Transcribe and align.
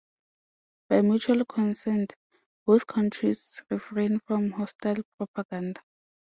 By 0.89 1.03
mutual 1.03 1.45
consent, 1.45 2.15
both 2.65 2.87
countries 2.87 3.61
refrain 3.69 4.17
from 4.25 4.49
hostile 4.49 5.03
propaganda. 5.19 5.79